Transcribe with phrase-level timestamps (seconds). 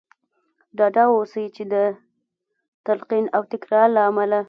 [0.77, 1.75] ډاډه اوسئ چې د
[2.85, 4.39] تلقين او تکرار له امله.